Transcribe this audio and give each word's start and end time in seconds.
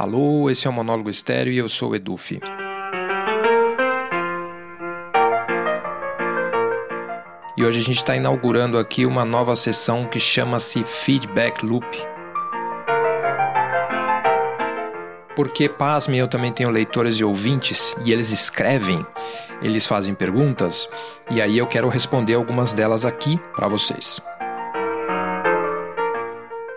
Alô, 0.00 0.48
esse 0.48 0.66
é 0.66 0.70
o 0.70 0.72
Monólogo 0.72 1.10
Estéreo 1.10 1.52
e 1.52 1.58
eu 1.58 1.68
sou 1.68 1.90
o 1.90 1.94
Edufi. 1.94 2.40
E 7.54 7.62
hoje 7.62 7.80
a 7.80 7.82
gente 7.82 7.98
está 7.98 8.16
inaugurando 8.16 8.78
aqui 8.78 9.04
uma 9.04 9.26
nova 9.26 9.54
sessão 9.54 10.06
que 10.06 10.18
chama-se 10.18 10.82
Feedback 10.84 11.62
Loop. 11.62 11.84
Porque, 15.36 15.68
pasmem, 15.68 16.18
eu 16.18 16.28
também 16.28 16.50
tenho 16.50 16.70
leitores 16.70 17.16
e 17.16 17.24
ouvintes 17.24 17.94
e 18.02 18.10
eles 18.10 18.32
escrevem, 18.32 19.04
eles 19.60 19.86
fazem 19.86 20.14
perguntas 20.14 20.88
e 21.30 21.42
aí 21.42 21.58
eu 21.58 21.66
quero 21.66 21.90
responder 21.90 22.36
algumas 22.36 22.72
delas 22.72 23.04
aqui 23.04 23.38
para 23.54 23.68
vocês. 23.68 24.18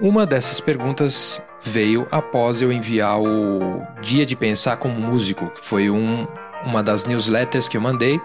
Uma 0.04 0.26
dessas 0.26 0.60
perguntas 0.60 1.42
veio 1.62 2.06
após 2.12 2.62
eu 2.62 2.74
enviar 2.74 3.22
o 3.22 3.82
Dia 4.02 4.26
de 4.26 4.36
Pensar 4.36 4.76
como 4.76 5.00
Músico, 5.00 5.50
que 5.50 5.66
foi 5.66 5.90
um, 5.90 6.28
uma 6.66 6.84
das 6.84 7.08
newsletters 7.08 7.70
que 7.70 7.78
eu 7.78 7.82
mandei 7.82 8.20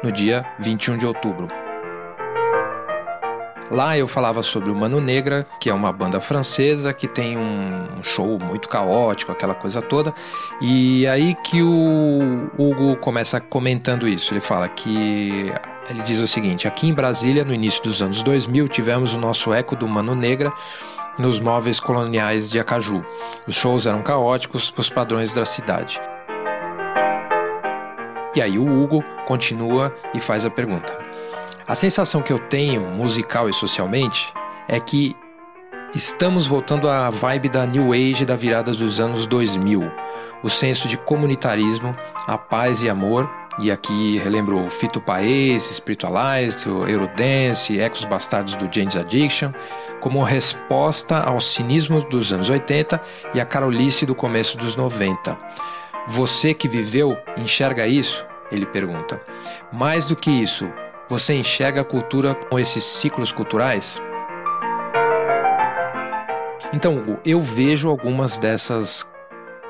no 0.00 0.12
dia 0.12 0.46
21 0.60 0.96
de 0.96 1.04
outubro. 1.04 1.48
Lá 3.68 3.98
eu 3.98 4.06
falava 4.06 4.44
sobre 4.44 4.70
o 4.70 4.76
Mano 4.76 5.00
Negra, 5.00 5.44
que 5.58 5.68
é 5.68 5.74
uma 5.74 5.92
banda 5.92 6.20
francesa 6.20 6.94
que 6.94 7.08
tem 7.08 7.36
um 7.36 8.00
show 8.04 8.38
muito 8.38 8.68
caótico, 8.68 9.32
aquela 9.32 9.56
coisa 9.56 9.82
toda. 9.82 10.14
E 10.60 11.04
aí 11.08 11.34
que 11.42 11.60
o 11.64 12.48
Hugo 12.56 12.94
começa 12.98 13.40
comentando 13.40 14.06
isso. 14.06 14.32
Ele 14.32 14.40
fala 14.40 14.68
que 14.68 15.52
ele 15.90 16.00
diz 16.04 16.20
o 16.20 16.28
seguinte: 16.28 16.68
aqui 16.68 16.86
em 16.86 16.94
Brasília, 16.94 17.44
no 17.44 17.52
início 17.52 17.82
dos 17.82 18.00
anos 18.00 18.22
2000, 18.22 18.68
tivemos 18.68 19.14
o 19.14 19.18
nosso 19.18 19.52
eco 19.52 19.74
do 19.74 19.88
Mano 19.88 20.14
Negra 20.14 20.52
nos 21.18 21.40
móveis 21.40 21.80
coloniais 21.80 22.50
de 22.50 22.58
Acaju. 22.58 23.04
Os 23.46 23.54
shows 23.54 23.86
eram 23.86 24.02
caóticos 24.02 24.70
para 24.70 24.80
os 24.80 24.90
padrões 24.90 25.32
da 25.32 25.44
cidade. 25.44 26.00
E 28.34 28.42
aí 28.42 28.58
o 28.58 28.66
Hugo 28.66 29.04
continua 29.26 29.94
e 30.12 30.18
faz 30.18 30.44
a 30.44 30.50
pergunta. 30.50 30.98
A 31.66 31.74
sensação 31.74 32.20
que 32.20 32.32
eu 32.32 32.38
tenho, 32.38 32.82
musical 32.82 33.48
e 33.48 33.52
socialmente, 33.52 34.32
é 34.68 34.80
que 34.80 35.16
estamos 35.94 36.46
voltando 36.46 36.88
à 36.88 37.08
vibe 37.10 37.48
da 37.48 37.64
New 37.64 37.92
Age 37.92 38.26
da 38.26 38.34
virada 38.34 38.72
dos 38.72 38.98
anos 38.98 39.26
2000. 39.26 39.90
O 40.42 40.50
senso 40.50 40.88
de 40.88 40.96
comunitarismo, 40.96 41.96
a 42.26 42.36
paz 42.36 42.82
e 42.82 42.90
amor 42.90 43.30
e 43.58 43.70
aqui 43.70 44.18
relembro 44.18 44.68
Fito 44.68 45.00
Paes, 45.00 45.62
Spiritualized, 45.62 46.66
Eurodance, 46.66 47.80
Ecos 47.80 48.04
Bastardos 48.04 48.54
do 48.56 48.68
James 48.72 48.96
Addiction, 48.96 49.52
como 50.00 50.22
resposta 50.22 51.20
ao 51.20 51.40
cinismo 51.40 52.02
dos 52.02 52.32
anos 52.32 52.50
80 52.50 53.00
e 53.34 53.40
à 53.40 53.44
carolice 53.44 54.04
do 54.04 54.14
começo 54.14 54.58
dos 54.58 54.76
90. 54.76 55.38
Você 56.06 56.52
que 56.52 56.68
viveu 56.68 57.16
enxerga 57.36 57.86
isso? 57.86 58.26
Ele 58.50 58.66
pergunta. 58.66 59.20
Mais 59.72 60.06
do 60.06 60.16
que 60.16 60.30
isso, 60.30 60.70
você 61.08 61.34
enxerga 61.34 61.80
a 61.80 61.84
cultura 61.84 62.34
com 62.34 62.58
esses 62.58 62.84
ciclos 62.84 63.32
culturais? 63.32 64.00
Então, 66.72 66.98
Hugo, 66.98 67.18
eu 67.24 67.40
vejo 67.40 67.88
algumas 67.88 68.36
dessas 68.36 69.06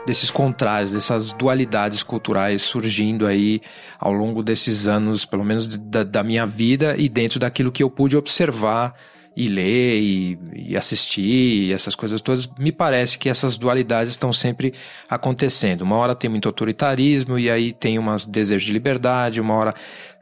desses 0.07 0.31
contrários, 0.31 0.91
dessas 0.91 1.33
dualidades 1.33 2.03
culturais 2.03 2.63
surgindo 2.63 3.27
aí 3.27 3.61
ao 3.99 4.13
longo 4.13 4.43
desses 4.43 4.87
anos, 4.87 5.25
pelo 5.25 5.45
menos 5.45 5.67
da, 5.67 6.05
da 6.05 6.23
minha 6.23 6.47
vida 6.47 6.95
e 6.99 7.09
dentro 7.09 7.39
daquilo 7.39 7.73
que 7.73 7.83
eu 7.83 7.91
pude 7.91 8.17
observar 8.17 8.95
e 9.37 9.49
ler 9.49 10.01
e, 10.01 10.39
e, 10.55 10.77
assistir 10.77 11.23
e 11.23 11.73
essas 11.73 11.95
coisas 11.95 12.21
todas, 12.21 12.49
me 12.59 12.71
parece 12.71 13.19
que 13.19 13.29
essas 13.29 13.57
dualidades 13.57 14.13
estão 14.13 14.33
sempre 14.33 14.73
acontecendo. 15.09 15.83
Uma 15.83 15.97
hora 15.97 16.15
tem 16.15 16.31
muito 16.31 16.49
autoritarismo 16.49 17.39
e 17.39 17.51
aí 17.51 17.73
tem 17.73 17.99
um 17.99 18.05
desejo 18.29 18.67
de 18.67 18.73
liberdade, 18.73 19.41
uma 19.41 19.55
hora 19.55 19.75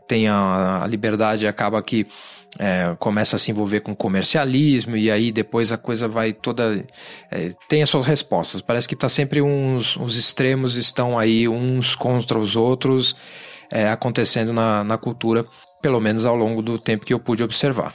tem 0.09 0.29
a, 0.29 0.83
a 0.83 0.87
liberdade 0.87 1.45
e 1.45 1.49
acaba 1.49 1.83
que 1.83 2.07
é, 2.59 2.95
começa 2.99 3.37
a 3.37 3.39
se 3.39 3.51
envolver 3.51 3.81
com 3.81 3.95
comercialismo 3.95 4.97
e 4.97 5.11
aí 5.11 5.33
depois 5.33 5.73
a 5.73 5.79
coisa 5.79 6.07
vai 6.07 6.33
toda 6.33 6.85
é, 7.31 7.49
tem 7.69 7.83
as 7.83 7.89
suas 7.89 8.05
respostas. 8.05 8.61
Parece 8.61 8.87
que 8.87 8.95
está 8.95 9.09
sempre 9.09 9.41
uns 9.41 9.97
os 9.97 10.17
extremos 10.17 10.77
estão 10.77 11.19
aí 11.19 11.49
uns 11.49 11.95
contra 11.95 12.39
os 12.39 12.55
outros 12.57 13.17
é, 13.71 13.89
acontecendo 13.89 14.53
na, 14.53 14.85
na 14.85 14.99
cultura 14.99 15.47
pelo 15.81 16.01
menos 16.01 16.25
ao 16.25 16.37
longo 16.37 16.63
do 16.63 16.79
tempo 16.79 17.07
que 17.07 17.15
eu 17.15 17.19
pude 17.19 17.43
observar. 17.43 17.95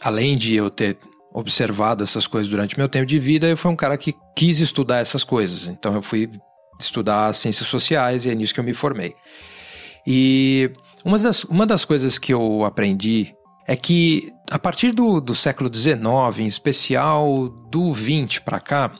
Além 0.00 0.36
de 0.36 0.54
eu 0.54 0.68
ter 0.68 0.98
observado 1.32 2.04
essas 2.04 2.26
coisas 2.26 2.48
durante 2.48 2.78
meu 2.78 2.88
tempo 2.88 3.06
de 3.06 3.18
vida 3.18 3.48
eu 3.48 3.56
fui 3.56 3.70
um 3.70 3.76
cara 3.76 3.96
que 3.96 4.14
quis 4.36 4.60
estudar 4.60 4.98
essas 4.98 5.24
coisas. 5.24 5.66
Então 5.66 5.94
eu 5.94 6.02
fui 6.02 6.30
estudar 6.78 7.32
ciências 7.32 7.68
sociais 7.68 8.26
e 8.26 8.30
é 8.30 8.34
nisso 8.34 8.52
que 8.52 8.60
eu 8.60 8.64
me 8.64 8.74
formei. 8.74 9.14
E 10.06 10.70
uma 11.04 11.18
das, 11.18 11.44
uma 11.44 11.64
das 11.64 11.86
coisas 11.86 12.18
que 12.18 12.34
eu 12.34 12.64
aprendi 12.64 13.34
é 13.66 13.76
que 13.76 14.32
a 14.50 14.58
partir 14.58 14.92
do, 14.92 15.20
do 15.20 15.34
século 15.34 15.72
XIX, 15.72 16.38
em 16.38 16.46
especial 16.46 17.48
do 17.48 17.94
XX 17.94 18.38
para 18.38 18.60
cá, 18.60 18.92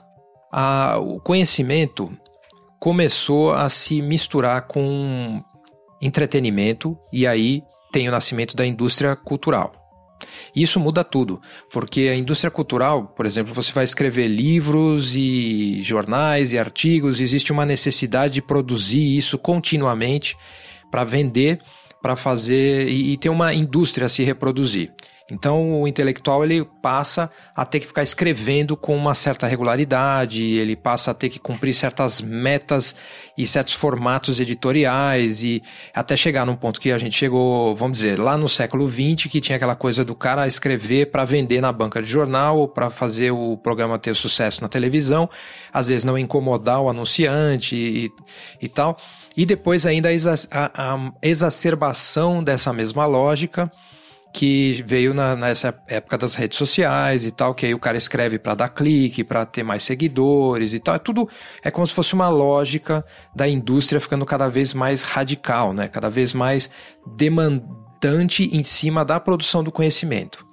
a, 0.51 0.97
o 0.97 1.19
conhecimento 1.19 2.17
começou 2.79 3.53
a 3.53 3.69
se 3.69 4.01
misturar 4.01 4.67
com 4.67 5.43
entretenimento 6.01 6.97
e 7.11 7.25
aí 7.25 7.63
tem 7.91 8.07
o 8.07 8.11
nascimento 8.11 8.55
da 8.55 8.65
indústria 8.65 9.15
cultural. 9.15 9.73
Isso 10.55 10.79
muda 10.79 11.03
tudo, 11.03 11.41
porque 11.71 12.09
a 12.11 12.15
indústria 12.15 12.49
cultural, 12.49 13.07
por 13.07 13.25
exemplo, 13.25 13.53
você 13.53 13.71
vai 13.71 13.83
escrever 13.83 14.27
livros 14.27 15.15
e 15.15 15.81
jornais 15.81 16.53
e 16.53 16.59
artigos, 16.59 17.19
existe 17.19 17.51
uma 17.51 17.65
necessidade 17.65 18.35
de 18.35 18.41
produzir 18.41 19.15
isso 19.17 19.37
continuamente 19.37 20.37
para 20.89 21.03
vender 21.03 21.59
para 22.05 22.15
fazer 22.15 22.87
e, 22.87 23.13
e 23.13 23.17
ter 23.17 23.29
uma 23.29 23.51
indústria 23.51 24.05
a 24.05 24.09
se 24.09 24.23
reproduzir. 24.23 24.91
Então 25.31 25.81
o 25.81 25.87
intelectual 25.87 26.43
ele 26.43 26.63
passa 26.83 27.31
a 27.55 27.65
ter 27.65 27.79
que 27.79 27.87
ficar 27.87 28.03
escrevendo 28.03 28.77
com 28.77 28.95
uma 28.95 29.15
certa 29.15 29.47
regularidade, 29.47 30.43
ele 30.43 30.75
passa 30.75 31.09
a 31.09 31.13
ter 31.15 31.29
que 31.29 31.39
cumprir 31.39 31.73
certas 31.73 32.21
metas 32.21 32.95
e 33.35 33.47
certos 33.47 33.73
formatos 33.73 34.39
editoriais 34.39 35.41
e 35.41 35.63
até 35.95 36.15
chegar 36.15 36.45
num 36.45 36.55
ponto 36.55 36.79
que 36.79 36.91
a 36.91 36.97
gente 36.99 37.17
chegou, 37.17 37.75
vamos 37.75 37.97
dizer, 37.97 38.19
lá 38.19 38.37
no 38.37 38.47
século 38.47 38.87
XX, 38.87 39.27
que 39.27 39.41
tinha 39.41 39.55
aquela 39.55 39.75
coisa 39.75 40.05
do 40.05 40.13
cara 40.13 40.45
escrever 40.45 41.09
para 41.09 41.25
vender 41.25 41.59
na 41.59 41.71
banca 41.71 42.03
de 42.03 42.07
jornal 42.07 42.59
ou 42.59 42.67
para 42.67 42.91
fazer 42.91 43.31
o 43.31 43.57
programa 43.57 43.97
ter 43.97 44.15
sucesso 44.15 44.61
na 44.61 44.69
televisão, 44.69 45.27
às 45.73 45.87
vezes 45.87 46.03
não 46.03 46.19
incomodar 46.19 46.81
o 46.81 46.87
anunciante 46.87 47.75
e, 47.75 48.11
e 48.61 48.69
tal. 48.69 48.95
E 49.35 49.45
depois 49.45 49.85
ainda 49.85 50.09
a, 50.09 51.11
exacerbação 51.21 52.43
dessa 52.43 52.71
mesma 52.71 53.05
lógica 53.05 53.71
que 54.33 54.83
veio 54.85 55.13
na, 55.13 55.33
nessa 55.33 55.73
época 55.87 56.17
das 56.17 56.35
redes 56.35 56.57
sociais 56.57 57.25
e 57.25 57.31
tal, 57.31 57.55
que 57.55 57.65
aí 57.65 57.73
o 57.73 57.79
cara 57.79 57.97
escreve 57.97 58.37
para 58.37 58.53
dar 58.53 58.69
clique, 58.69 59.23
para 59.23 59.45
ter 59.45 59.63
mais 59.63 59.81
seguidores 59.83 60.73
e 60.73 60.79
tal. 60.79 60.95
É 60.95 60.99
tudo 60.99 61.29
é 61.63 61.71
como 61.71 61.87
se 61.87 61.93
fosse 61.93 62.13
uma 62.13 62.27
lógica 62.27 63.05
da 63.33 63.47
indústria 63.47 63.99
ficando 63.99 64.25
cada 64.25 64.49
vez 64.49 64.73
mais 64.73 65.03
radical, 65.03 65.73
né? 65.73 65.87
Cada 65.87 66.09
vez 66.09 66.33
mais 66.33 66.69
demandante 67.15 68.49
em 68.53 68.61
cima 68.61 69.05
da 69.05 69.21
produção 69.21 69.63
do 69.63 69.71
conhecimento. 69.71 70.45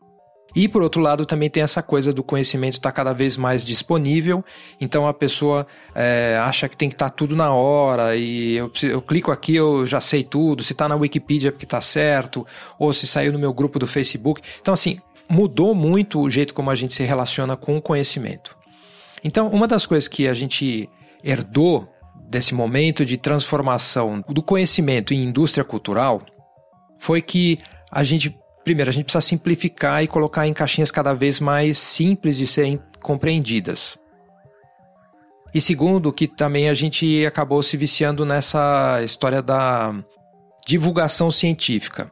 E 0.54 0.68
por 0.68 0.82
outro 0.82 1.00
lado, 1.00 1.24
também 1.24 1.48
tem 1.48 1.62
essa 1.62 1.82
coisa 1.82 2.12
do 2.12 2.22
conhecimento 2.22 2.74
estar 2.74 2.90
tá 2.90 2.92
cada 2.92 3.12
vez 3.12 3.36
mais 3.36 3.64
disponível, 3.64 4.44
então 4.80 5.06
a 5.06 5.14
pessoa 5.14 5.66
é, 5.94 6.38
acha 6.42 6.68
que 6.68 6.76
tem 6.76 6.88
que 6.88 6.94
estar 6.94 7.10
tá 7.10 7.16
tudo 7.16 7.34
na 7.34 7.54
hora, 7.54 8.14
e 8.16 8.56
eu, 8.56 8.70
eu 8.82 9.00
clico 9.00 9.30
aqui, 9.30 9.56
eu 9.56 9.86
já 9.86 10.00
sei 10.00 10.22
tudo, 10.22 10.62
se 10.62 10.72
está 10.72 10.88
na 10.88 10.94
Wikipedia 10.94 11.48
é 11.48 11.50
porque 11.50 11.64
está 11.64 11.80
certo, 11.80 12.46
ou 12.78 12.92
se 12.92 13.06
saiu 13.06 13.32
no 13.32 13.38
meu 13.38 13.52
grupo 13.52 13.78
do 13.78 13.86
Facebook. 13.86 14.42
Então, 14.60 14.74
assim, 14.74 14.98
mudou 15.28 15.74
muito 15.74 16.20
o 16.20 16.30
jeito 16.30 16.52
como 16.52 16.70
a 16.70 16.74
gente 16.74 16.92
se 16.92 17.02
relaciona 17.02 17.56
com 17.56 17.76
o 17.76 17.82
conhecimento. 17.82 18.56
Então, 19.24 19.48
uma 19.48 19.66
das 19.66 19.86
coisas 19.86 20.08
que 20.08 20.28
a 20.28 20.34
gente 20.34 20.88
herdou 21.24 21.88
desse 22.28 22.54
momento 22.54 23.04
de 23.04 23.16
transformação 23.16 24.24
do 24.28 24.42
conhecimento 24.42 25.14
em 25.14 25.22
indústria 25.22 25.64
cultural 25.64 26.22
foi 26.98 27.22
que 27.22 27.58
a 27.90 28.02
gente 28.02 28.34
Primeiro, 28.64 28.90
a 28.90 28.92
gente 28.92 29.04
precisa 29.04 29.20
simplificar 29.20 30.02
e 30.02 30.08
colocar 30.08 30.46
em 30.46 30.52
caixinhas 30.52 30.90
cada 30.90 31.12
vez 31.12 31.40
mais 31.40 31.78
simples 31.78 32.36
de 32.36 32.46
serem 32.46 32.80
compreendidas. 33.00 33.98
E 35.54 35.60
segundo, 35.60 36.12
que 36.12 36.26
também 36.26 36.68
a 36.68 36.74
gente 36.74 37.26
acabou 37.26 37.62
se 37.62 37.76
viciando 37.76 38.24
nessa 38.24 39.00
história 39.02 39.42
da 39.42 39.94
divulgação 40.66 41.30
científica, 41.30 42.10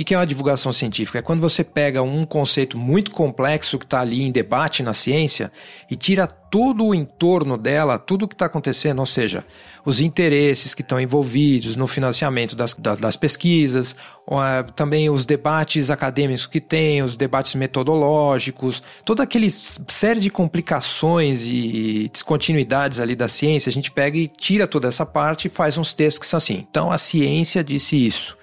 O 0.00 0.04
que 0.04 0.14
é 0.14 0.16
uma 0.16 0.26
divulgação 0.26 0.72
científica? 0.72 1.18
É 1.18 1.22
quando 1.22 1.40
você 1.40 1.64
pega 1.64 2.00
um 2.02 2.24
conceito 2.24 2.78
muito 2.78 3.10
complexo 3.10 3.76
que 3.76 3.84
está 3.84 4.00
ali 4.00 4.22
em 4.22 4.30
debate 4.30 4.80
na 4.80 4.94
ciência 4.94 5.50
e 5.90 5.96
tira 5.96 6.24
todo 6.24 6.86
o 6.86 6.94
entorno 6.94 7.58
dela, 7.58 7.98
tudo 7.98 8.24
o 8.24 8.28
que 8.28 8.34
está 8.34 8.46
acontecendo, 8.46 9.00
ou 9.00 9.06
seja, 9.06 9.44
os 9.84 10.00
interesses 10.00 10.72
que 10.72 10.82
estão 10.82 11.00
envolvidos 11.00 11.74
no 11.74 11.88
financiamento 11.88 12.54
das, 12.54 12.74
das 12.74 13.16
pesquisas, 13.16 13.96
também 14.76 15.10
os 15.10 15.26
debates 15.26 15.90
acadêmicos 15.90 16.46
que 16.46 16.60
tem, 16.60 17.02
os 17.02 17.16
debates 17.16 17.56
metodológicos, 17.56 18.80
toda 19.04 19.24
aquela 19.24 19.46
série 19.88 20.20
de 20.20 20.30
complicações 20.30 21.44
e 21.44 22.08
descontinuidades 22.12 23.00
ali 23.00 23.16
da 23.16 23.26
ciência, 23.26 23.68
a 23.68 23.72
gente 23.72 23.90
pega 23.90 24.16
e 24.16 24.28
tira 24.28 24.68
toda 24.68 24.86
essa 24.86 25.04
parte 25.04 25.48
e 25.48 25.50
faz 25.50 25.76
uns 25.76 25.92
textos 25.92 26.20
que 26.20 26.26
são 26.26 26.38
assim. 26.38 26.64
Então, 26.70 26.92
a 26.92 26.98
ciência 26.98 27.64
disse 27.64 27.96
isso. 27.96 28.38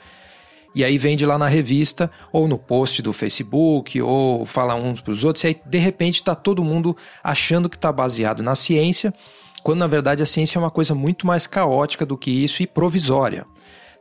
E 0.76 0.84
aí 0.84 0.98
vende 0.98 1.26
lá 1.26 1.38
na 1.38 1.48
revista, 1.48 2.12
ou 2.34 2.50
no 2.50 2.58
post 2.58 3.02
do 3.02 3.14
Facebook, 3.14 4.02
ou 4.02 4.46
fala 4.46 4.76
uns 4.76 5.00
para 5.00 5.14
os 5.14 5.24
outros, 5.24 5.46
e 5.46 5.48
aí 5.48 5.62
de 5.66 5.78
repente 5.78 6.16
está 6.16 6.36
todo 6.36 6.62
mundo 6.62 6.96
achando 7.24 7.70
que 7.70 7.78
está 7.78 7.94
baseado 7.94 8.44
na 8.44 8.56
ciência, 8.56 9.14
quando 9.64 9.80
na 9.80 9.88
verdade 9.88 10.22
a 10.22 10.26
ciência 10.26 10.58
é 10.58 10.62
uma 10.62 10.70
coisa 10.70 10.94
muito 10.94 11.26
mais 11.26 11.48
caótica 11.48 12.06
do 12.06 12.18
que 12.18 12.30
isso 12.30 12.62
e 12.62 12.68
provisória. 12.68 13.46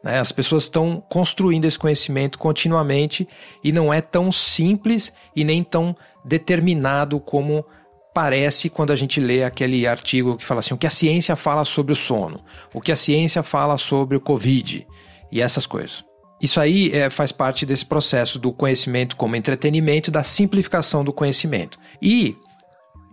Né? 0.03 0.19
As 0.19 0.33
pessoas 0.33 0.65
estão 0.65 1.01
construindo 1.09 1.65
esse 1.65 1.79
conhecimento 1.79 2.41
continuamente 2.41 3.27
e 3.63 3.71
não 3.71 3.95
é 3.95 4.01
tão 4.01 4.33
simples 4.33 5.13
e 5.35 5.45
nem 5.45 5.63
tão 5.63 5.97
determinado 6.25 7.21
como 7.21 7.65
parece 8.13 8.69
quando 8.69 8.93
a 8.93 8.97
gente 8.97 9.21
lê 9.21 9.45
aquele 9.45 9.87
artigo 9.87 10.37
que 10.37 10.45
fala 10.45 10.59
assim: 10.59 10.75
o 10.75 10.79
que 10.79 10.89
a 10.89 10.91
ciência 10.91 11.37
fala 11.37 11.65
sobre 11.65 11.93
o 11.93 11.97
sono, 11.97 12.41
o 12.75 12.81
que 12.81 12.91
a 12.93 12.97
ciência 12.97 13.45
fala 13.45 13.77
sobre 13.77 14.17
o 14.17 14.21
Covid 14.21 14.87
e 15.31 15.41
essas 15.41 15.67
coisas. 15.67 16.05
Isso 16.45 16.61
aí 16.61 16.93
é, 16.93 17.09
faz 17.09 17.33
parte 17.33 17.65
desse 17.65 17.87
processo 17.87 18.39
do 18.39 18.53
conhecimento 18.53 19.17
como 19.17 19.35
entretenimento, 19.35 20.11
da 20.11 20.23
simplificação 20.23 21.03
do 21.03 21.11
conhecimento. 21.11 21.79
E, 22.03 22.37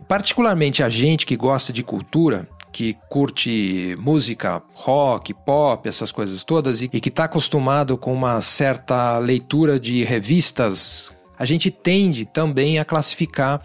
particularmente 0.05 0.83
a 0.83 0.89
gente 0.89 1.25
que 1.25 1.37
gosta 1.37 1.71
de 1.71 1.81
cultura, 1.81 2.45
que 2.73 2.93
curte 3.09 3.95
música, 3.97 4.61
rock, 4.73 5.33
pop, 5.33 5.87
essas 5.87 6.11
coisas 6.11 6.43
todas, 6.43 6.81
e, 6.81 6.89
e 6.91 6.99
que 6.99 7.07
está 7.07 7.23
acostumado 7.23 7.97
com 7.97 8.13
uma 8.13 8.41
certa 8.41 9.17
leitura 9.17 9.79
de 9.79 10.03
revistas, 10.03 11.13
a 11.39 11.45
gente 11.45 11.71
tende 11.71 12.25
também 12.25 12.79
a 12.79 12.83
classificar 12.83 13.61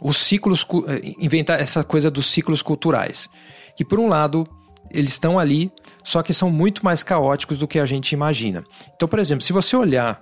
os 0.00 0.16
ciclos, 0.18 0.64
eh, 0.86 1.14
inventar 1.18 1.60
essa 1.60 1.82
coisa 1.82 2.08
dos 2.08 2.26
ciclos 2.26 2.62
culturais. 2.62 3.28
Que, 3.76 3.84
por 3.84 3.98
um 3.98 4.06
lado, 4.06 4.46
eles 4.92 5.10
estão 5.10 5.40
ali, 5.40 5.72
só 6.08 6.22
que 6.22 6.32
são 6.32 6.50
muito 6.50 6.82
mais 6.82 7.02
caóticos 7.02 7.58
do 7.58 7.68
que 7.68 7.78
a 7.78 7.84
gente 7.84 8.12
imagina. 8.12 8.64
Então, 8.96 9.06
por 9.06 9.18
exemplo, 9.18 9.44
se 9.44 9.52
você 9.52 9.76
olhar 9.76 10.18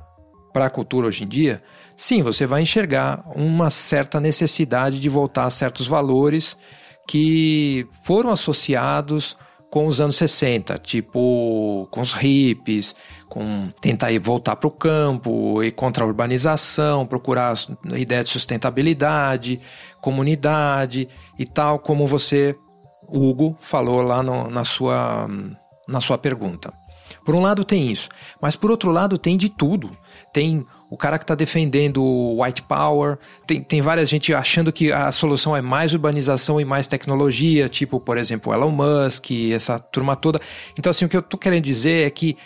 para 0.52 0.66
a 0.66 0.70
cultura 0.70 1.06
hoje 1.06 1.22
em 1.22 1.28
dia, 1.28 1.62
sim, 1.96 2.24
você 2.24 2.44
vai 2.44 2.60
enxergar 2.60 3.24
uma 3.36 3.70
certa 3.70 4.18
necessidade 4.18 4.98
de 4.98 5.08
voltar 5.08 5.44
a 5.44 5.50
certos 5.50 5.86
valores 5.86 6.58
que 7.06 7.86
foram 8.02 8.32
associados 8.32 9.36
com 9.70 9.86
os 9.86 10.00
anos 10.00 10.16
60, 10.16 10.76
tipo 10.78 11.86
com 11.92 12.00
os 12.00 12.14
hippies, 12.14 12.96
com 13.28 13.68
tentar 13.80 14.08
voltar 14.20 14.56
para 14.56 14.66
o 14.66 14.72
campo 14.72 15.62
e 15.62 15.70
contra 15.70 16.02
a 16.02 16.06
urbanização, 16.08 17.06
procurar 17.06 17.54
a 17.92 17.96
ideia 17.96 18.24
de 18.24 18.30
sustentabilidade, 18.30 19.60
comunidade 20.00 21.08
e 21.38 21.46
tal, 21.46 21.78
como 21.78 22.08
você 22.08 22.56
Hugo 23.08 23.56
falou 23.60 24.02
lá 24.02 24.22
no, 24.22 24.50
na, 24.50 24.64
sua, 24.64 25.28
na 25.88 26.00
sua 26.00 26.18
pergunta. 26.18 26.72
Por 27.24 27.34
um 27.34 27.40
lado 27.40 27.64
tem 27.64 27.90
isso, 27.90 28.08
mas 28.40 28.56
por 28.56 28.70
outro 28.70 28.90
lado 28.90 29.18
tem 29.18 29.36
de 29.36 29.48
tudo. 29.48 29.90
Tem 30.32 30.64
o 30.90 30.96
cara 30.96 31.18
que 31.18 31.24
está 31.24 31.34
defendendo 31.34 32.02
o 32.02 32.42
white 32.42 32.62
power, 32.62 33.18
tem, 33.46 33.60
tem 33.62 33.80
várias 33.80 34.08
gente 34.08 34.32
achando 34.32 34.72
que 34.72 34.92
a 34.92 35.10
solução 35.10 35.56
é 35.56 35.60
mais 35.60 35.92
urbanização 35.92 36.60
e 36.60 36.64
mais 36.64 36.86
tecnologia, 36.86 37.68
tipo, 37.68 37.98
por 37.98 38.16
exemplo, 38.16 38.52
Elon 38.52 38.70
Musk, 38.70 39.30
essa 39.52 39.78
turma 39.78 40.14
toda. 40.14 40.40
Então, 40.78 40.90
assim, 40.90 41.04
o 41.04 41.08
que 41.08 41.16
eu 41.16 41.20
estou 41.20 41.38
querendo 41.38 41.64
dizer 41.64 42.06
é 42.06 42.10
que 42.10 42.36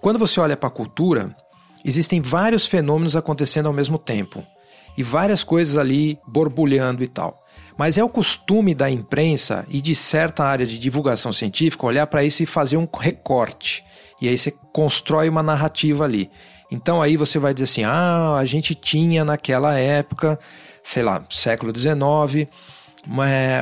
quando 0.00 0.18
você 0.18 0.40
olha 0.40 0.56
para 0.56 0.68
a 0.68 0.72
cultura, 0.72 1.34
existem 1.84 2.20
vários 2.20 2.66
fenômenos 2.66 3.14
acontecendo 3.14 3.66
ao 3.66 3.72
mesmo 3.72 3.98
tempo 3.98 4.44
e 4.96 5.02
várias 5.02 5.44
coisas 5.44 5.76
ali 5.76 6.18
borbulhando 6.26 7.04
e 7.04 7.08
tal. 7.08 7.38
Mas 7.80 7.96
é 7.96 8.04
o 8.04 8.10
costume 8.10 8.74
da 8.74 8.90
imprensa 8.90 9.64
e 9.66 9.80
de 9.80 9.94
certa 9.94 10.44
área 10.44 10.66
de 10.66 10.78
divulgação 10.78 11.32
científica 11.32 11.86
olhar 11.86 12.06
para 12.06 12.22
isso 12.22 12.42
e 12.42 12.46
fazer 12.46 12.76
um 12.76 12.86
recorte. 12.86 13.82
E 14.20 14.28
aí 14.28 14.36
você 14.36 14.52
constrói 14.70 15.30
uma 15.30 15.42
narrativa 15.42 16.04
ali. 16.04 16.30
Então 16.70 17.00
aí 17.00 17.16
você 17.16 17.38
vai 17.38 17.54
dizer 17.54 17.64
assim: 17.64 17.84
ah, 17.84 18.36
a 18.36 18.44
gente 18.44 18.74
tinha 18.74 19.24
naquela 19.24 19.78
época, 19.78 20.38
sei 20.82 21.02
lá, 21.02 21.24
século 21.30 21.72
XIX, 21.74 22.50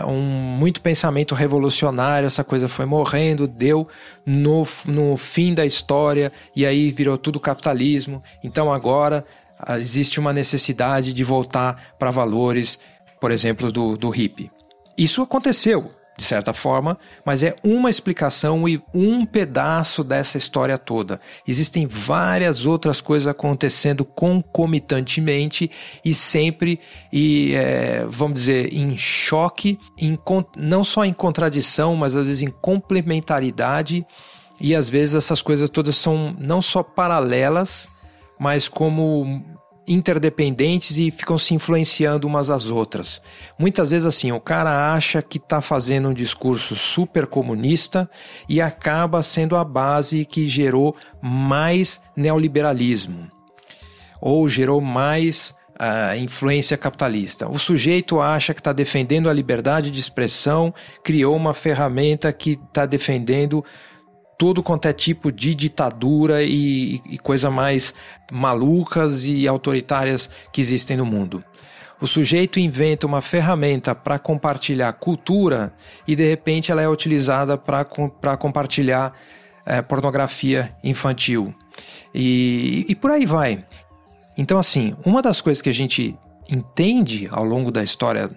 um 0.05 0.21
muito 0.59 0.81
pensamento 0.81 1.33
revolucionário, 1.33 2.27
essa 2.27 2.43
coisa 2.43 2.67
foi 2.67 2.87
morrendo, 2.87 3.47
deu 3.47 3.87
no, 4.27 4.67
no 4.85 5.17
fim 5.17 5.55
da 5.55 5.65
história 5.65 6.33
e 6.57 6.67
aí 6.67 6.91
virou 6.91 7.17
tudo 7.17 7.39
capitalismo. 7.39 8.21
Então 8.43 8.73
agora 8.73 9.25
ah, 9.61 9.79
existe 9.79 10.19
uma 10.19 10.33
necessidade 10.33 11.13
de 11.13 11.23
voltar 11.23 11.95
para 12.01 12.11
valores 12.11 12.81
por 13.21 13.31
exemplo, 13.31 13.71
do, 13.73 13.97
do 13.97 14.11
hippie. 14.11 14.51
Isso 14.97 15.23
aconteceu, 15.23 15.91
de 16.19 16.25
certa 16.25 16.53
forma, 16.53 16.99
mas 17.25 17.45
é 17.45 17.55
uma 17.65 17.89
explicação 17.89 18.69
e 18.69 18.83
um 18.93 19.25
pedaço 19.25 20.03
dessa 20.03 20.37
história 20.37 20.77
toda. 20.77 21.21
Existem 21.47 21.87
várias 21.87 22.67
outras 22.67 23.01
coisas 23.01 23.29
acontecendo 23.29 24.05
concomitantemente 24.05 25.71
e 26.05 26.13
sempre, 26.13 26.81
e, 27.13 27.55
é, 27.55 28.05
vamos 28.09 28.41
dizer, 28.41 28.75
em 28.75 28.97
choque, 28.97 29.79
em, 29.97 30.19
não 30.57 30.83
só 30.83 31.05
em 31.05 31.13
contradição, 31.13 31.95
mas 31.95 32.17
às 32.17 32.27
vezes 32.27 32.43
em 32.43 32.51
complementaridade. 32.51 34.05
E 34.61 34.75
às 34.75 34.91
vezes 34.91 35.15
essas 35.15 35.41
coisas 35.41 35.71
todas 35.71 35.95
são 35.95 36.35
não 36.37 36.61
só 36.61 36.83
paralelas, 36.83 37.89
mas 38.41 38.69
como 38.69 39.45
interdependentes 39.89 40.99
e 40.99 41.11
ficam 41.11 41.39
se 41.39 41.55
influenciando 41.55 42.27
umas 42.27 42.51
às 42.51 42.67
outras. 42.67 43.23
Muitas 43.59 43.91
vezes 43.91 44.07
assim, 44.07 44.31
o 44.31 44.41
cara 44.41 44.93
acha 44.93 45.23
que 45.23 45.39
está 45.39 45.61
fazendo 45.61 46.11
um 46.11 46.15
discurso 46.15 46.77
super 46.77 47.27
comunista 47.27 48.09
e 48.49 48.61
acaba 48.61 49.23
sendo 49.23 49.57
a 49.57 49.65
base 49.65 50.25
que 50.25 50.47
gerou 50.47 50.95
mais 51.21 52.01
neoliberalismo 52.15 53.31
ou 54.21 54.49
gerou 54.49 54.81
mais 54.81 55.55
uh, 55.79 56.17
influência 56.17 56.77
capitalista. 56.77 57.49
O 57.49 57.59
sujeito 57.59 58.21
acha 58.21 58.53
que 58.53 58.61
está 58.61 58.73
defendendo 58.73 59.29
a 59.29 59.33
liberdade 59.33 59.91
de 59.91 60.01
expressão, 60.01 60.75
criou 61.03 61.35
uma 61.37 61.55
ferramenta 61.55 62.33
que 62.33 62.59
está 62.69 62.85
defendendo 62.85 63.65
todo 64.39 64.63
quanto 64.63 64.87
é 64.87 64.93
tipo 64.93 65.33
de 65.33 65.53
ditadura 65.53 66.45
e, 66.45 67.03
e 67.11 67.19
coisa 67.19 67.51
mais 67.51 67.93
malucas 68.31 69.27
e 69.27 69.49
autoritárias 69.49 70.31
que 70.53 70.61
existem 70.61 70.97
no 70.97 71.05
mundo. 71.05 71.45
O 72.01 72.07
sujeito 72.07 72.61
inventa 72.61 73.09
uma 73.09 73.21
ferramenta 73.21 73.93
para 73.97 74.21
compartilhar 74.21 74.93
cultura 74.93 75.75
e 76.07 76.15
de 76.15 76.25
repente 76.27 76.71
ela 76.71 76.81
é 76.81 76.89
utilizada 76.89 77.59
para 77.59 78.37
compartilhar 78.37 79.13
é, 79.67 79.83
pornografia 79.83 80.73
infantil. 80.85 81.53
E, 82.15 82.87
e 82.89 82.95
por 82.95 83.11
aí 83.11 83.27
vai. 83.27 83.65
Então, 84.37 84.59
assim, 84.59 84.95
uma 85.05 85.21
das 85.21 85.41
coisas 85.41 85.61
que 85.61 85.69
a 85.69 85.75
gente 85.75 86.17
entende 86.49 87.29
ao 87.33 87.45
longo 87.45 87.73
da 87.73 87.83
história 87.83 88.31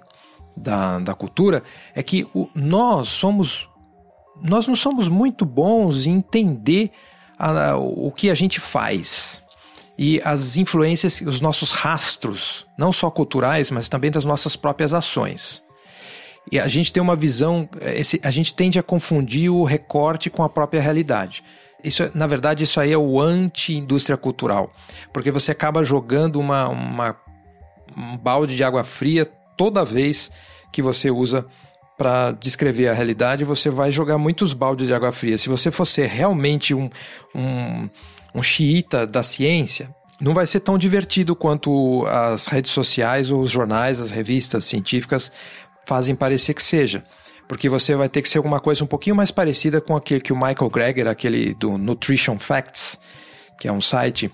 da, 0.57 0.97
da 0.97 1.13
cultura 1.13 1.63
é 1.93 2.01
que 2.01 2.27
o, 2.33 2.49
nós 2.55 3.09
somos 3.09 3.69
nós 4.43 4.67
não 4.67 4.75
somos 4.75 5.07
muito 5.07 5.45
bons 5.45 6.05
em 6.05 6.17
entender 6.17 6.91
a, 7.37 7.75
o 7.75 8.11
que 8.11 8.29
a 8.29 8.35
gente 8.35 8.59
faz 8.59 9.41
e 9.97 10.21
as 10.23 10.57
influências, 10.57 11.21
os 11.21 11.41
nossos 11.41 11.71
rastros, 11.71 12.65
não 12.77 12.91
só 12.91 13.09
culturais, 13.11 13.69
mas 13.69 13.87
também 13.87 14.09
das 14.09 14.25
nossas 14.25 14.55
próprias 14.55 14.93
ações. 14.93 15.61
E 16.51 16.59
a 16.59 16.67
gente 16.67 16.91
tem 16.91 17.01
uma 17.01 17.15
visão, 17.15 17.69
esse, 17.81 18.19
a 18.23 18.31
gente 18.31 18.55
tende 18.55 18.79
a 18.79 18.83
confundir 18.83 19.51
o 19.51 19.63
recorte 19.63 20.29
com 20.29 20.43
a 20.43 20.49
própria 20.49 20.81
realidade. 20.81 21.43
Isso, 21.83 22.09
na 22.13 22.25
verdade, 22.25 22.63
isso 22.63 22.79
aí 22.79 22.91
é 22.91 22.97
o 22.97 23.19
anti-indústria 23.19 24.17
cultural, 24.17 24.71
porque 25.13 25.31
você 25.31 25.51
acaba 25.51 25.83
jogando 25.83 26.39
uma, 26.39 26.67
uma, 26.67 27.15
um 27.95 28.17
balde 28.17 28.55
de 28.55 28.63
água 28.63 28.83
fria 28.83 29.25
toda 29.57 29.85
vez 29.85 30.31
que 30.71 30.81
você 30.81 31.11
usa 31.11 31.45
para 32.01 32.31
descrever 32.31 32.87
a 32.87 32.93
realidade, 32.93 33.45
você 33.45 33.69
vai 33.69 33.91
jogar 33.91 34.17
muitos 34.17 34.55
baldes 34.55 34.87
de 34.87 34.93
água 34.93 35.11
fria. 35.11 35.37
Se 35.37 35.47
você 35.47 35.69
fosse 35.69 36.03
realmente 36.03 36.73
um, 36.73 36.89
um, 37.35 37.87
um 38.33 38.41
xiita 38.41 39.05
da 39.05 39.21
ciência, 39.21 39.93
não 40.19 40.33
vai 40.33 40.47
ser 40.47 40.61
tão 40.61 40.79
divertido 40.79 41.35
quanto 41.35 42.03
as 42.07 42.47
redes 42.47 42.71
sociais 42.71 43.29
ou 43.29 43.39
os 43.39 43.51
jornais, 43.51 44.01
as 44.01 44.09
revistas 44.09 44.65
científicas 44.65 45.31
fazem 45.85 46.15
parecer 46.15 46.55
que 46.55 46.63
seja. 46.63 47.03
Porque 47.47 47.69
você 47.69 47.93
vai 47.93 48.09
ter 48.09 48.23
que 48.23 48.29
ser 48.29 48.39
alguma 48.39 48.59
coisa 48.59 48.83
um 48.83 48.87
pouquinho 48.87 49.15
mais 49.15 49.29
parecida 49.29 49.79
com 49.79 49.95
aquele 49.95 50.21
que 50.21 50.33
o 50.33 50.35
Michael 50.35 50.71
Greger, 50.71 51.07
aquele 51.07 51.53
do 51.53 51.77
Nutrition 51.77 52.39
Facts, 52.39 52.99
que 53.59 53.67
é 53.67 53.71
um 53.71 53.79
site 53.79 54.31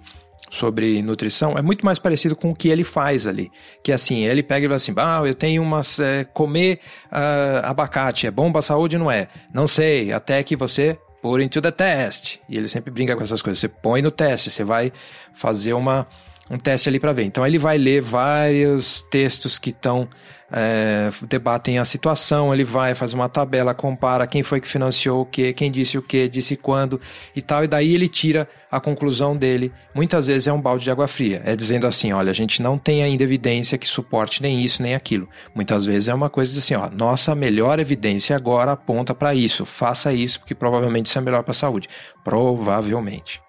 sobre 0.49 1.01
nutrição 1.01 1.57
é 1.57 1.61
muito 1.61 1.85
mais 1.85 1.99
parecido 1.99 2.35
com 2.35 2.51
o 2.51 2.55
que 2.55 2.69
ele 2.69 2.83
faz 2.83 3.27
ali. 3.27 3.51
Que 3.83 3.91
assim, 3.91 4.25
ele 4.25 4.41
pega 4.41 4.65
e 4.65 4.67
fala 4.67 4.75
assim: 4.75 4.93
ah, 4.97 5.21
eu 5.25 5.35
tenho 5.35 5.61
umas. 5.61 5.99
É, 5.99 6.23
comer 6.23 6.79
uh, 7.11 7.65
abacate 7.65 8.27
é 8.27 8.31
bom 8.31 8.51
pra 8.51 8.61
saúde? 8.61 8.97
Não 8.97 9.11
é? 9.11 9.27
Não 9.53 9.67
sei, 9.67 10.11
até 10.11 10.41
que 10.43 10.55
você 10.55 10.97
put 11.21 11.43
into 11.43 11.61
the 11.61 11.71
test. 11.71 12.39
E 12.47 12.57
ele 12.57 12.67
sempre 12.67 12.91
brinca 12.91 13.15
com 13.15 13.23
essas 13.23 13.41
coisas. 13.41 13.59
Você 13.59 13.67
põe 13.67 14.01
no 14.01 14.11
teste, 14.11 14.49
você 14.49 14.63
vai 14.63 14.91
fazer 15.33 15.73
uma, 15.73 16.07
um 16.49 16.57
teste 16.57 16.89
ali 16.89 16.99
para 16.99 17.13
ver. 17.13 17.23
Então 17.23 17.45
ele 17.45 17.57
vai 17.57 17.77
ler 17.77 18.01
vários 18.01 19.01
textos 19.09 19.59
que 19.59 19.71
estão 19.71 20.07
é, 20.51 21.09
debatem 21.27 21.77
a 21.77 21.83
situação, 21.83 22.53
ele 22.53 22.63
vai, 22.63 22.95
faz 22.95 23.13
uma 23.13 23.27
tabela, 23.27 23.73
compara 23.73 24.25
quem 24.25 24.43
foi 24.43 24.61
que 24.61 24.67
financiou 24.67 25.21
o 25.21 25.25
que, 25.25 25.51
quem 25.51 25.69
disse 25.69 25.97
o 25.97 26.01
que, 26.01 26.27
disse 26.29 26.55
quando 26.55 27.01
e 27.35 27.41
tal, 27.41 27.63
e 27.63 27.67
daí 27.67 27.93
ele 27.93 28.07
tira 28.07 28.47
a 28.71 28.79
conclusão 28.79 29.35
dele. 29.35 29.73
Muitas 29.93 30.27
vezes 30.27 30.47
é 30.47 30.53
um 30.53 30.61
balde 30.61 30.85
de 30.85 30.91
água 30.91 31.07
fria, 31.07 31.41
é 31.45 31.55
dizendo 31.55 31.85
assim: 31.85 32.13
olha, 32.13 32.29
a 32.29 32.33
gente 32.33 32.61
não 32.61 32.77
tem 32.77 33.03
ainda 33.03 33.23
evidência 33.23 33.77
que 33.77 33.87
suporte 33.87 34.41
nem 34.41 34.63
isso 34.63 34.81
nem 34.81 34.95
aquilo. 34.95 35.27
Muitas 35.53 35.85
vezes 35.85 36.07
é 36.07 36.13
uma 36.13 36.29
coisa 36.29 36.53
de 36.53 36.59
assim: 36.59 36.75
ó, 36.75 36.89
nossa 36.89 37.35
melhor 37.35 37.79
evidência 37.79 38.35
agora 38.35 38.71
aponta 38.71 39.13
para 39.13 39.35
isso, 39.35 39.65
faça 39.65 40.13
isso, 40.13 40.39
porque 40.39 40.55
provavelmente 40.55 41.07
isso 41.07 41.17
é 41.17 41.21
melhor 41.21 41.43
para 41.43 41.51
a 41.51 41.55
saúde. 41.55 41.89
Provavelmente. 42.23 43.41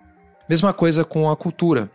Mesma 0.48 0.72
coisa 0.72 1.04
com 1.04 1.30
a 1.30 1.36
cultura 1.36 1.90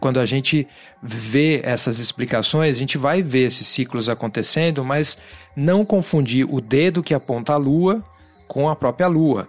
quando 0.00 0.20
a 0.20 0.26
gente 0.26 0.66
vê 1.02 1.60
essas 1.64 1.98
explicações, 1.98 2.76
a 2.76 2.78
gente 2.78 2.98
vai 2.98 3.22
ver 3.22 3.46
esses 3.46 3.66
ciclos 3.66 4.08
acontecendo, 4.08 4.84
mas 4.84 5.18
não 5.56 5.84
confundir 5.84 6.46
o 6.48 6.60
dedo 6.60 7.02
que 7.02 7.14
aponta 7.14 7.52
a 7.52 7.56
lua 7.56 8.04
com 8.46 8.68
a 8.68 8.76
própria 8.76 9.06
lua. 9.06 9.48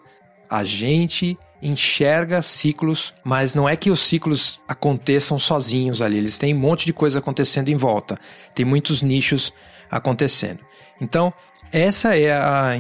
A 0.50 0.64
gente 0.64 1.38
enxerga 1.62 2.42
ciclos, 2.42 3.14
mas 3.24 3.54
não 3.54 3.68
é 3.68 3.76
que 3.76 3.92
os 3.92 4.00
ciclos 4.00 4.62
aconteçam 4.68 5.38
sozinhos 5.38 6.02
ali, 6.02 6.18
eles 6.18 6.38
têm 6.38 6.54
um 6.54 6.60
monte 6.60 6.86
de 6.86 6.94
coisa 6.94 7.20
acontecendo 7.20 7.70
em 7.70 7.76
volta. 7.76 8.18
Tem 8.56 8.66
muitos 8.66 9.02
nichos 9.02 9.54
acontecendo. 9.92 10.60
Então, 11.02 11.34
essa 11.72 12.18
é 12.18 12.32
a 12.32 12.76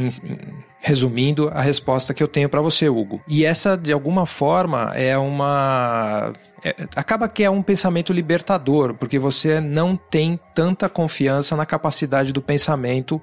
resumindo 0.82 1.50
a 1.50 1.62
resposta 1.62 2.14
que 2.14 2.24
eu 2.24 2.28
tenho 2.28 2.50
para 2.50 2.62
você, 2.62 2.90
Hugo. 2.90 3.22
E 3.28 3.46
essa 3.46 3.78
de 3.78 3.92
alguma 3.92 4.26
forma 4.26 4.94
é 4.96 5.18
uma 5.18 6.32
é, 6.63 6.88
acaba 6.96 7.28
que 7.30 7.44
é 7.44 7.50
um 7.50 7.62
pensamento 7.62 8.13
libertador, 8.13 8.94
porque 8.94 9.20
você 9.20 9.60
não 9.60 9.96
tem 9.96 10.39
tanta 10.54 10.89
confiança 10.89 11.56
na 11.56 11.66
capacidade 11.66 12.34
do 12.34 12.42
pensamento 12.42 13.22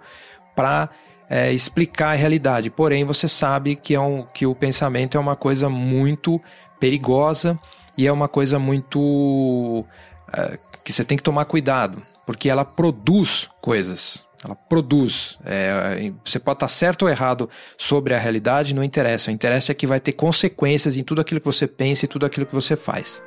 para 0.54 0.88
é, 1.28 1.52
explicar 1.52 2.10
a 2.10 2.14
realidade. 2.14 2.70
Porém, 2.70 3.04
você 3.04 3.28
sabe 3.28 3.76
que, 3.76 3.94
é 3.94 4.00
um, 4.00 4.26
que 4.32 4.46
o 4.46 4.54
pensamento 4.54 5.16
é 5.16 5.20
uma 5.20 5.36
coisa 5.36 5.68
muito 5.68 6.40
perigosa 6.78 7.58
e 7.96 8.06
é 8.06 8.12
uma 8.12 8.28
coisa 8.28 8.58
muito. 8.58 9.84
É, 10.32 10.58
que 10.84 10.92
você 10.92 11.04
tem 11.04 11.16
que 11.16 11.22
tomar 11.22 11.44
cuidado, 11.46 12.02
porque 12.24 12.48
ela 12.48 12.64
produz 12.64 13.48
coisas. 13.60 14.25
Ela 14.44 14.54
produz. 14.54 15.38
É, 15.44 16.12
você 16.24 16.38
pode 16.38 16.56
estar 16.56 16.68
certo 16.68 17.02
ou 17.02 17.08
errado 17.08 17.48
sobre 17.76 18.14
a 18.14 18.18
realidade, 18.18 18.74
não 18.74 18.84
interessa. 18.84 19.30
O 19.30 19.34
interessa 19.34 19.72
é 19.72 19.74
que 19.74 19.86
vai 19.86 20.00
ter 20.00 20.12
consequências 20.12 20.96
em 20.96 21.02
tudo 21.02 21.20
aquilo 21.20 21.40
que 21.40 21.46
você 21.46 21.66
pensa 21.66 22.04
e 22.04 22.08
tudo 22.08 22.26
aquilo 22.26 22.46
que 22.46 22.54
você 22.54 22.76
faz. 22.76 23.22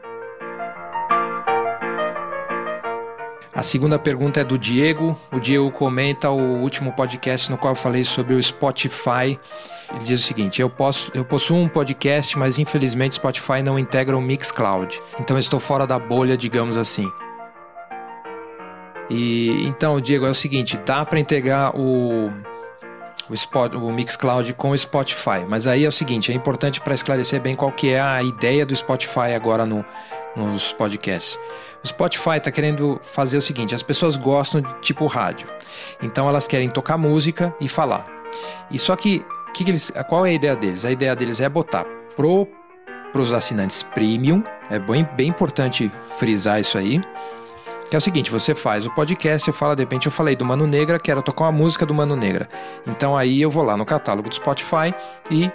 A 3.60 3.64
segunda 3.64 4.00
pergunta 4.00 4.40
é 4.40 4.44
do 4.44 4.58
Diego. 4.58 5.20
O 5.34 5.40
Diego 5.40 5.70
comenta 5.72 6.30
o 6.30 6.62
último 6.62 6.94
podcast 6.94 7.52
no 7.52 7.58
qual 7.58 7.74
eu 7.74 7.76
falei 7.76 8.06
sobre 8.06 8.34
o 8.34 8.42
Spotify. 8.42 9.38
Ele 9.90 10.00
diz 10.02 10.22
o 10.22 10.24
seguinte: 10.24 10.62
eu, 10.62 10.70
posso, 10.70 11.12
eu 11.14 11.26
possuo 11.26 11.58
um 11.58 11.68
podcast, 11.68 12.38
mas 12.38 12.58
infelizmente 12.58 13.16
Spotify 13.16 13.62
não 13.62 13.78
integra 13.78 14.16
o 14.16 14.22
Mixcloud. 14.22 15.02
Então 15.20 15.38
estou 15.38 15.60
fora 15.60 15.86
da 15.86 16.00
bolha, 16.00 16.38
digamos 16.38 16.78
assim. 16.78 17.12
E 19.10 19.66
então, 19.66 20.00
Diego, 20.00 20.26
é 20.26 20.30
o 20.30 20.34
seguinte: 20.34 20.78
dá 20.86 21.06
para 21.06 21.20
integrar 21.20 21.76
o 21.76 22.32
o, 23.30 23.34
Spot, 23.34 23.74
o 23.76 23.92
Mixcloud 23.92 24.54
com 24.54 24.72
o 24.72 24.78
Spotify. 24.78 25.46
Mas 25.48 25.68
aí 25.68 25.86
é 25.86 25.88
o 25.88 25.92
seguinte, 25.92 26.32
é 26.32 26.36
importante 26.36 26.82
para 26.82 26.94
esclarecer 26.94 27.40
bem 27.40 27.56
qual 27.56 27.72
que 27.72 27.90
é 27.90 28.02
a 28.02 28.24
ideia 28.24 28.66
do 28.66 28.76
Spotify 28.76 29.34
agora 29.36 29.66
no, 29.66 29.86
nos 30.36 30.74
podcasts. 30.74 31.40
O 31.84 31.88
Spotify 31.88 32.38
está 32.38 32.52
querendo 32.52 33.00
fazer 33.04 33.38
o 33.38 33.42
seguinte: 33.42 33.76
as 33.76 33.84
pessoas 33.84 34.18
gostam 34.18 34.62
de 34.62 34.74
tipo 34.82 35.06
rádio, 35.06 35.48
então 36.02 36.28
elas 36.28 36.48
querem 36.48 36.70
tocar 36.70 36.98
música 36.98 37.54
e 37.62 37.70
falar. 37.70 38.08
E 38.72 38.78
só 38.78 38.96
que, 38.96 39.24
que, 39.54 39.64
que 39.64 39.72
eles, 39.72 39.92
qual 40.08 40.26
é 40.26 40.32
a 40.32 40.34
ideia 40.34 40.56
deles? 40.56 40.84
A 40.84 40.92
ideia 40.92 41.16
deles 41.16 41.40
é 41.40 41.48
botar 41.48 41.86
pro 42.16 42.48
para 43.12 43.22
os 43.22 43.34
assinantes 43.34 43.82
premium, 43.82 44.44
é 44.70 44.78
bem, 44.78 45.04
bem 45.16 45.30
importante 45.30 45.92
frisar 46.20 46.60
isso 46.60 46.78
aí. 46.78 47.02
Que 47.90 47.96
é 47.96 47.98
o 47.98 48.02
seguinte, 48.02 48.30
você 48.30 48.54
faz 48.54 48.86
o 48.86 48.92
podcast, 48.92 49.46
você 49.46 49.52
fala, 49.52 49.76
de 49.76 49.82
repente 49.82 50.06
eu 50.06 50.12
falei 50.12 50.36
do 50.36 50.46
Mano 50.46 50.68
Negra, 50.68 51.00
quero 51.00 51.24
tocar 51.24 51.46
uma 51.46 51.52
música 51.52 51.88
do 51.88 51.94
Mano 51.94 52.16
Negra. 52.16 52.48
Então 52.86 53.18
aí 53.18 53.42
eu 53.42 53.50
vou 53.50 53.64
lá 53.64 53.76
no 53.76 53.84
catálogo 53.84 54.30
do 54.30 54.36
Spotify 54.36 54.94
e 55.32 55.52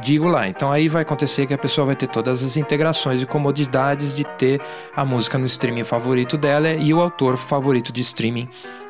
digo 0.00 0.26
lá. 0.26 0.48
Então 0.48 0.72
aí 0.72 0.88
vai 0.88 1.02
acontecer 1.02 1.46
que 1.46 1.52
a 1.52 1.58
pessoa 1.58 1.86
vai 1.86 1.94
ter 1.94 2.06
todas 2.06 2.42
as 2.42 2.56
integrações 2.56 3.20
e 3.20 3.26
comodidades 3.26 4.16
de 4.16 4.24
ter 4.24 4.62
a 4.96 5.04
música 5.04 5.36
no 5.36 5.44
streaming 5.44 5.84
favorito 5.84 6.38
dela 6.38 6.70
e 6.70 6.94
o 6.94 7.02
autor 7.02 7.36
favorito 7.36 7.92
de 7.92 8.00
streaming 8.00 8.48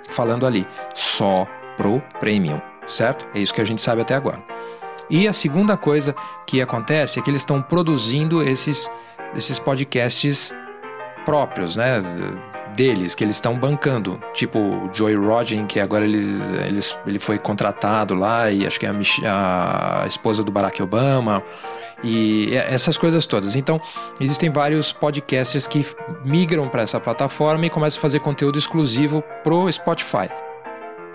falando 0.09 0.47
ali, 0.47 0.65
só 0.95 1.49
pro 1.77 2.01
premium, 2.21 2.61
certo? 2.87 3.27
É 3.35 3.41
isso 3.41 3.53
que 3.53 3.61
a 3.61 3.67
gente 3.67 3.83
sabe 3.83 4.03
até 4.03 4.15
agora. 4.15 4.41
E 5.11 5.27
a 5.27 5.33
segunda 5.33 5.77
coisa 5.77 6.15
que 6.47 6.63
acontece 6.63 7.19
é 7.19 7.23
que 7.23 7.29
eles 7.29 7.43
estão 7.43 7.61
produzindo 7.61 8.41
esses, 8.41 8.89
esses 9.35 9.59
podcasts 9.59 10.55
próprios, 11.25 11.75
né? 11.75 12.01
Deles, 12.75 13.15
que 13.15 13.25
eles 13.25 13.37
estão 13.37 13.57
bancando. 13.57 14.21
Tipo 14.33 14.59
o 14.59 14.91
Joey 14.93 15.15
Rogan, 15.15 15.67
que 15.67 15.81
agora 15.81 16.05
eles, 16.05 16.41
eles, 16.67 16.97
ele 17.07 17.19
foi 17.19 17.39
contratado 17.39 18.15
lá, 18.15 18.51
e 18.51 18.67
acho 18.67 18.79
que 18.79 18.87
é 18.87 18.93
a, 19.27 20.03
a 20.03 20.07
esposa 20.07 20.43
do 20.43 20.53
Barack 20.53 20.83
Obama. 20.83 21.43
E 22.03 22.55
essas 22.55 22.99
coisas 22.99 23.25
todas. 23.25 23.57
Então, 23.57 23.81
existem 24.21 24.51
vários 24.51 24.93
podcasters 24.93 25.67
que 25.67 25.87
migram 26.25 26.69
para 26.69 26.83
essa 26.83 27.01
plataforma 27.01 27.65
e 27.65 27.71
começam 27.71 27.99
a 27.99 28.03
fazer 28.03 28.21
conteúdo 28.21 28.59
exclusivo 28.59 29.23
pro 29.43 29.71
Spotify. 29.73 30.29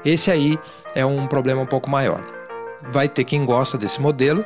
Esse 0.03 0.31
aí 0.31 0.57
é 0.95 1.05
um 1.05 1.27
problema 1.27 1.61
um 1.61 1.65
pouco 1.65 1.89
maior. 1.89 2.21
Vai 2.89 3.07
ter 3.07 3.23
quem 3.23 3.45
gosta 3.45 3.77
desse 3.77 4.01
modelo, 4.01 4.43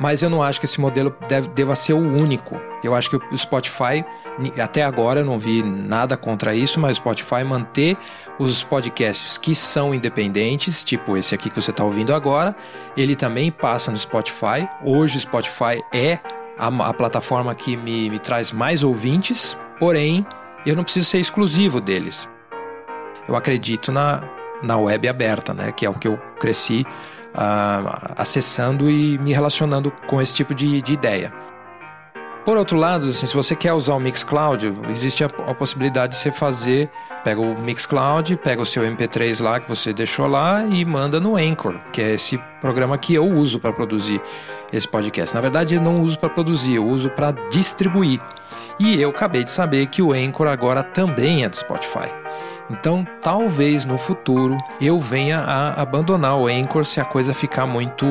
mas 0.00 0.22
eu 0.22 0.30
não 0.30 0.42
acho 0.42 0.58
que 0.58 0.64
esse 0.64 0.80
modelo 0.80 1.14
deve, 1.28 1.48
deva 1.48 1.74
ser 1.74 1.92
o 1.92 1.98
único. 1.98 2.58
Eu 2.82 2.94
acho 2.94 3.10
que 3.10 3.16
o 3.16 3.36
Spotify, 3.36 4.02
até 4.60 4.82
agora 4.82 5.20
eu 5.20 5.24
não 5.26 5.38
vi 5.38 5.62
nada 5.62 6.16
contra 6.16 6.54
isso, 6.54 6.80
mas 6.80 6.92
o 6.92 6.94
Spotify 6.94 7.44
manter 7.44 7.98
os 8.38 8.64
podcasts 8.64 9.36
que 9.36 9.54
são 9.54 9.94
independentes, 9.94 10.82
tipo 10.82 11.18
esse 11.18 11.34
aqui 11.34 11.50
que 11.50 11.60
você 11.60 11.70
está 11.70 11.84
ouvindo 11.84 12.14
agora, 12.14 12.56
ele 12.96 13.14
também 13.14 13.52
passa 13.52 13.90
no 13.90 13.98
Spotify. 13.98 14.66
Hoje 14.82 15.18
o 15.18 15.20
Spotify 15.20 15.84
é 15.92 16.18
a, 16.58 16.68
a 16.88 16.94
plataforma 16.94 17.54
que 17.54 17.76
me, 17.76 18.08
me 18.08 18.18
traz 18.18 18.50
mais 18.50 18.82
ouvintes, 18.82 19.54
porém 19.78 20.26
eu 20.64 20.74
não 20.74 20.82
preciso 20.82 21.06
ser 21.06 21.18
exclusivo 21.18 21.78
deles. 21.78 22.26
Eu 23.28 23.36
acredito 23.36 23.92
na, 23.92 24.22
na 24.62 24.76
web 24.76 25.08
aberta, 25.08 25.52
né? 25.54 25.72
Que 25.72 25.86
é 25.86 25.90
o 25.90 25.94
que 25.94 26.08
eu 26.08 26.18
cresci 26.38 26.86
uh, 27.34 28.14
acessando 28.16 28.90
e 28.90 29.18
me 29.18 29.32
relacionando 29.32 29.90
com 30.06 30.20
esse 30.20 30.34
tipo 30.34 30.54
de, 30.54 30.80
de 30.80 30.92
ideia. 30.92 31.32
Por 32.44 32.56
outro 32.56 32.78
lado, 32.78 33.06
assim, 33.08 33.26
se 33.26 33.34
você 33.34 33.54
quer 33.54 33.74
usar 33.74 33.94
o 33.94 34.00
Mixcloud, 34.00 34.72
existe 34.88 35.22
a, 35.22 35.26
a, 35.46 35.54
possibilidade 35.54 36.14
de 36.14 36.18
você 36.18 36.32
fazer, 36.32 36.88
pega 37.22 37.38
o 37.38 37.60
Mixcloud, 37.60 38.34
pega 38.38 38.62
o 38.62 38.66
seu 38.66 38.82
MP3 38.82 39.42
lá 39.42 39.60
que 39.60 39.68
você 39.68 39.92
deixou 39.92 40.26
lá 40.26 40.64
e 40.64 40.82
manda 40.84 41.20
no 41.20 41.36
Anchor, 41.36 41.78
que 41.92 42.00
é 42.00 42.14
esse 42.14 42.38
programa 42.60 42.96
que 42.96 43.14
eu 43.14 43.28
uso 43.28 43.60
para 43.60 43.72
produzir 43.74 44.22
esse 44.72 44.88
podcast. 44.88 45.34
Na 45.34 45.40
verdade, 45.42 45.74
eu 45.74 45.82
não 45.82 46.00
uso 46.00 46.18
para 46.18 46.30
produzir, 46.30 46.76
eu 46.76 46.86
uso 46.86 47.10
para 47.10 47.32
distribuir. 47.50 48.20
E 48.78 48.98
eu 48.98 49.10
acabei 49.10 49.44
de 49.44 49.50
saber 49.50 49.86
que 49.88 50.00
o 50.00 50.12
Anchor 50.12 50.48
agora 50.48 50.82
também 50.82 51.44
é 51.44 51.48
do 51.48 51.56
Spotify. 51.56 52.08
Então, 52.70 53.06
talvez 53.20 53.84
no 53.84 53.98
futuro 53.98 54.56
eu 54.80 54.98
venha 54.98 55.40
a 55.40 55.82
abandonar 55.82 56.38
o 56.38 56.46
Anchor 56.46 56.84
se 56.84 57.00
a 57.00 57.04
coisa 57.04 57.34
ficar 57.34 57.66
muito. 57.66 58.06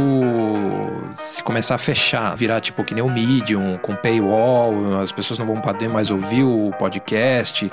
se 1.17 1.41
começar 1.43 1.75
a 1.75 1.77
fechar, 1.77 2.35
virar 2.35 2.59
tipo 2.59 2.83
que 2.83 2.93
nem 2.93 3.03
o 3.03 3.09
Medium, 3.09 3.77
com 3.77 3.95
paywall, 3.95 5.01
as 5.01 5.11
pessoas 5.11 5.39
não 5.39 5.45
vão 5.45 5.61
poder 5.61 5.87
mais 5.87 6.11
ouvir 6.11 6.43
o 6.43 6.71
podcast. 6.77 7.71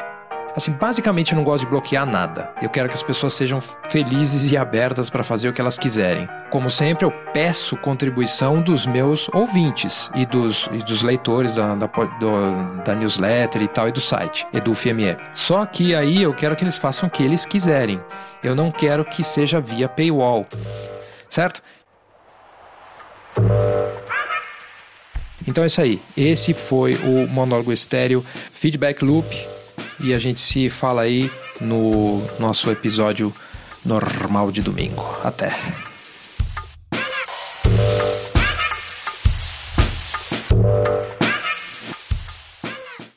Assim, 0.57 0.73
basicamente 0.73 1.33
eu 1.33 1.37
não 1.37 1.45
gosto 1.45 1.65
de 1.65 1.71
bloquear 1.71 2.07
nada. 2.07 2.51
Eu 2.63 2.71
quero 2.71 2.89
que 2.89 2.95
as 2.95 3.03
pessoas 3.03 3.35
sejam 3.35 3.61
felizes 3.91 4.51
e 4.51 4.57
abertas 4.57 5.11
para 5.11 5.23
fazer 5.23 5.51
o 5.51 5.53
que 5.53 5.61
elas 5.61 5.77
quiserem. 5.77 6.27
Como 6.49 6.71
sempre, 6.71 7.05
eu 7.05 7.11
peço 7.11 7.77
contribuição 7.77 8.63
dos 8.63 8.87
meus 8.87 9.29
ouvintes 9.35 10.11
e 10.15 10.25
dos, 10.25 10.67
e 10.73 10.79
dos 10.79 11.03
leitores 11.03 11.57
da, 11.57 11.75
da, 11.75 11.87
do, 11.87 12.83
da 12.83 12.95
newsletter 12.95 13.61
e 13.61 13.69
tal, 13.69 13.87
e 13.87 13.93
do 13.93 14.01
site, 14.01 14.47
EduFME. 14.51 15.19
Só 15.35 15.67
que 15.67 15.95
aí 15.95 16.23
eu 16.23 16.33
quero 16.33 16.57
que 16.57 16.65
eles 16.65 16.79
façam 16.79 17.07
o 17.07 17.13
que 17.13 17.23
eles 17.23 17.45
quiserem. 17.45 18.01
Eu 18.43 18.55
não 18.55 18.71
quero 18.71 19.05
que 19.05 19.23
seja 19.23 19.61
via 19.61 19.91
paywall. 19.91 20.47
Certo? 21.29 21.63
Então 25.47 25.63
é 25.63 25.67
isso 25.67 25.83
aí. 25.83 26.01
Esse 26.17 26.55
foi 26.55 26.95
o 26.95 27.31
Monólogo 27.31 27.75
Estéreo 27.75 28.25
Feedback 28.51 29.05
Loop. 29.05 29.56
E 30.01 30.13
a 30.13 30.19
gente 30.19 30.41
se 30.41 30.69
fala 30.69 31.03
aí 31.03 31.31
no 31.61 32.23
nosso 32.39 32.71
episódio 32.71 33.33
normal 33.85 34.51
de 34.53 34.63
domingo. 34.63 35.05
Até. 35.25 35.57